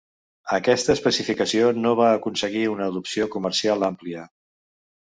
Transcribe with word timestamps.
Aquesta 0.55 0.93
especificació 0.99 1.69
no 1.83 1.93
va 2.01 2.09
aconseguir 2.15 2.67
una 2.73 2.89
adopció 2.95 3.31
comercial 3.39 3.91
àmplia. 3.93 4.31